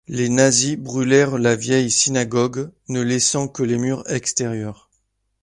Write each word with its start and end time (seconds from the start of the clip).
Les 0.07 0.29
nazis 0.29 0.77
brûlèrent 0.77 1.37
la 1.37 1.55
vieille 1.55 1.91
synagogue, 1.91 2.71
ne 2.89 3.01
laissant 3.01 3.47
que 3.47 3.61
les 3.61 3.77
murs 3.77 4.03
extérieurs. 4.09 4.89